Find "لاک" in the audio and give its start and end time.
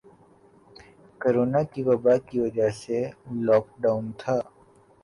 3.45-3.65